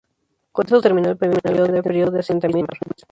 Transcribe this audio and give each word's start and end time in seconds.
Con 0.51 0.65
esto 0.65 0.81
terminó 0.81 1.11
el 1.11 1.17
primer 1.17 1.39
periodo 1.43 2.09
de 2.11 2.21
asentamiento 2.21 2.73
en 2.73 2.87
Wismar. 2.95 3.09